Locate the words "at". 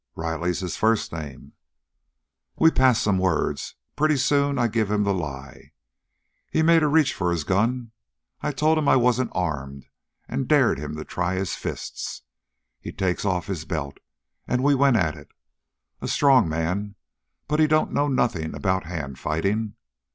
14.97-15.13